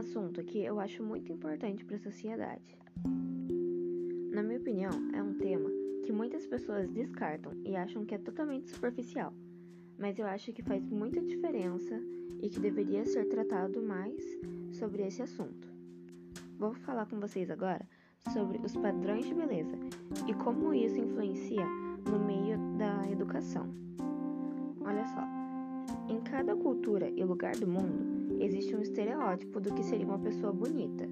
[0.00, 2.76] assunto que eu acho muito importante para a sociedade.
[4.32, 5.70] Na minha opinião, é um tema
[6.04, 9.32] que muitas pessoas descartam e acham que é totalmente superficial,
[9.98, 12.00] mas eu acho que faz muita diferença
[12.42, 14.24] e que deveria ser tratado mais
[14.72, 15.68] sobre esse assunto.
[16.58, 17.86] Vou falar com vocês agora
[18.32, 19.76] sobre os padrões de beleza
[20.26, 21.66] e como isso influencia
[22.10, 23.68] no meio da educação.
[24.80, 25.24] Olha só,
[26.12, 30.52] em cada cultura e lugar do mundo existe um estereótipo do que seria uma pessoa
[30.52, 31.08] bonita.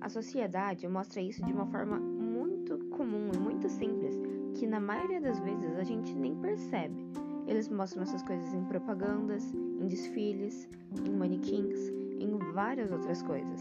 [0.00, 4.14] A sociedade mostra isso de uma forma muito comum e muito simples,
[4.54, 7.06] que na maioria das vezes a gente nem percebe.
[7.46, 10.68] Eles mostram essas coisas em propagandas, em desfiles,
[11.06, 13.60] em manequins, em várias outras coisas.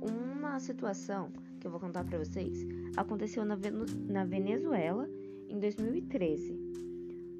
[0.00, 2.66] Uma situação que eu vou contar para vocês
[2.96, 3.56] aconteceu na,
[4.08, 5.08] na Venezuela
[5.48, 6.58] em 2013.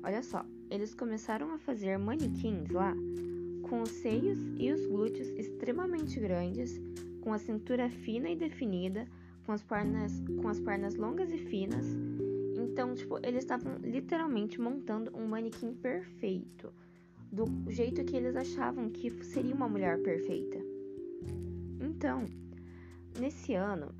[0.02, 2.94] Olha só, eles começaram a fazer manequins lá
[3.74, 6.80] com os seios e os glúteos extremamente grandes,
[7.20, 9.04] com a cintura fina e definida,
[9.44, 11.84] com as pernas, com as pernas longas e finas.
[12.56, 16.72] Então, tipo, eles estavam literalmente montando um manequim perfeito,
[17.32, 20.58] do jeito que eles achavam que seria uma mulher perfeita.
[21.80, 22.26] Então,
[23.18, 23.92] nesse ano,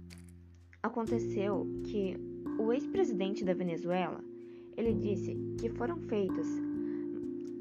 [0.85, 2.17] aconteceu que
[2.61, 4.23] o ex-presidente da Venezuela,
[4.77, 6.47] ele disse que foram feitos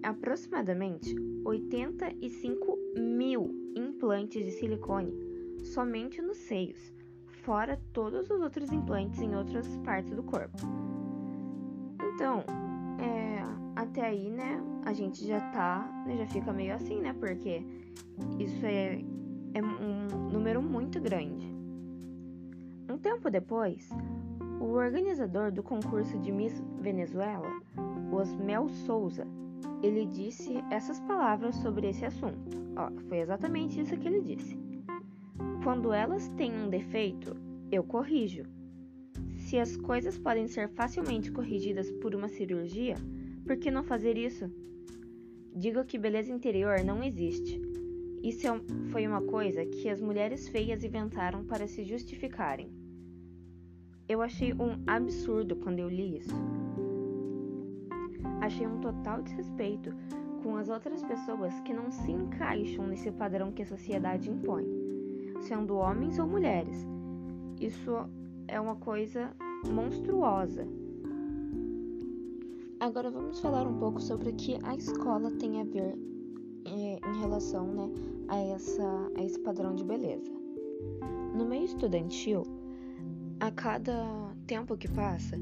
[0.04, 1.16] aproximadamente
[1.46, 5.14] 85 mil implantes de silicone
[5.64, 6.94] somente nos seios,
[7.44, 10.58] fora todos os outros implantes em outras partes do corpo.
[12.14, 12.44] Então,
[13.00, 13.42] é,
[13.76, 17.66] até aí, né, a gente já tá, né, já fica meio assim, né, porque
[18.40, 19.03] isso é,
[19.53, 21.52] é um número muito grande.
[22.90, 23.90] Um tempo depois,
[24.59, 27.50] o organizador do concurso de Miss Venezuela,
[28.12, 29.25] Osmel Souza,
[29.84, 32.58] ele disse essas palavras sobre esse assunto.
[32.78, 34.58] Ó, foi exatamente isso que ele disse.
[35.62, 37.36] Quando elas têm um defeito,
[37.70, 38.44] eu corrijo.
[39.38, 42.96] Se as coisas podem ser facilmente corrigidas por uma cirurgia,
[43.46, 44.50] por que não fazer isso?
[45.54, 47.62] Digo que beleza interior não existe.
[48.24, 52.72] Isso é foi uma coisa que as mulheres feias inventaram para se justificarem.
[54.08, 56.62] Eu achei um absurdo quando eu li isso.
[58.44, 59.96] Achei um total desrespeito
[60.44, 64.66] com as outras pessoas que não se encaixam nesse padrão que a sociedade impõe,
[65.40, 66.86] sendo homens ou mulheres.
[67.62, 67.92] Isso
[68.50, 69.32] é uma coisa
[69.74, 70.68] monstruosa.
[72.82, 75.98] Agora vamos falar um pouco sobre o que a escola tem a ver
[76.66, 77.90] é, em relação né,
[78.28, 80.34] a, essa, a esse padrão de beleza.
[81.34, 82.44] No meio estudantil,
[83.40, 84.06] a cada
[84.46, 85.38] tempo que passa,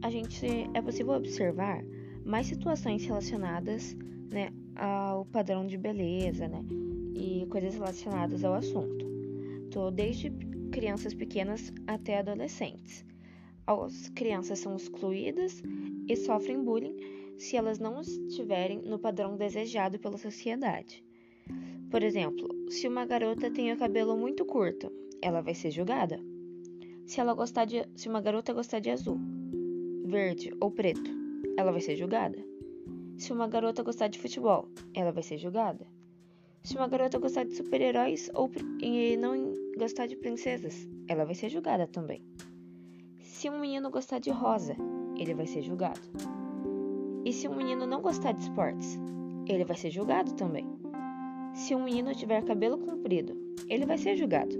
[0.00, 1.82] a gente é possível observar
[2.24, 3.96] mais situações relacionadas
[4.30, 6.64] né, ao padrão de beleza né,
[7.14, 9.04] e coisas relacionadas ao assunto.
[9.70, 10.30] Tô desde
[10.72, 13.04] crianças pequenas até adolescentes.
[13.66, 15.62] As crianças são excluídas
[16.08, 16.96] e sofrem bullying
[17.38, 21.04] se elas não estiverem no padrão desejado pela sociedade.
[21.90, 24.90] Por exemplo, se uma garota tem o cabelo muito curto,
[25.22, 26.20] ela vai ser julgada
[27.06, 29.18] se ela gostar de, se uma garota gostar de azul,
[30.04, 31.10] verde ou preto,
[31.56, 32.38] ela vai ser julgada.
[33.16, 35.86] Se uma garota gostar de futebol, ela vai ser julgada.
[36.62, 38.50] Se uma garota gostar de super-heróis ou
[38.80, 42.22] e não gostar de princesas, ela vai ser julgada também.
[43.20, 44.74] Se um menino gostar de rosa,
[45.18, 46.00] ele vai ser julgado.
[47.24, 48.98] E se um menino não gostar de esportes,
[49.46, 50.66] ele vai ser julgado também.
[51.52, 53.36] Se um menino tiver cabelo comprido,
[53.68, 54.56] ele vai ser julgado.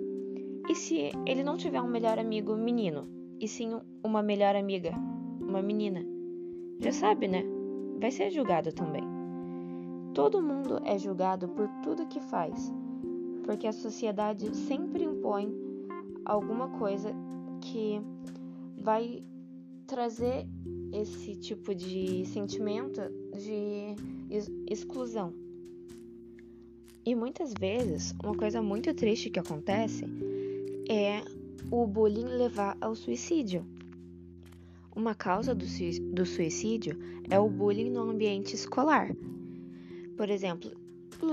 [0.68, 3.08] E se ele não tiver um melhor amigo menino,
[3.40, 4.92] e sim uma melhor amiga,
[5.40, 6.13] uma menina?
[6.80, 7.44] Já sabe, né?
[8.00, 9.04] Vai ser julgado também.
[10.12, 12.72] Todo mundo é julgado por tudo que faz,
[13.44, 15.52] porque a sociedade sempre impõe
[16.24, 17.10] alguma coisa
[17.60, 18.00] que
[18.76, 19.24] vai
[19.86, 20.46] trazer
[20.92, 23.00] esse tipo de sentimento
[23.32, 23.94] de
[24.68, 25.32] exclusão.
[27.04, 30.04] E muitas vezes, uma coisa muito triste que acontece
[30.88, 31.22] é
[31.70, 33.64] o bullying levar ao suicídio.
[34.96, 35.66] Uma causa do,
[36.24, 36.96] suicídio
[37.28, 39.10] é o bullying no ambiente escolar.
[40.16, 40.70] Por exemplo,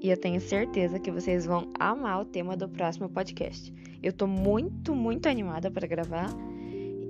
[0.00, 3.72] E eu tenho certeza que vocês vão amar o tema do próximo podcast.
[4.02, 6.28] Eu tô muito, muito animada para gravar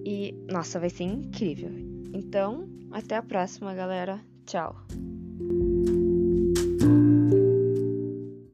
[0.04, 1.70] e nossa, vai ser incrível.
[2.12, 4.20] Então, até a próxima, galera.
[4.46, 4.76] Tchau.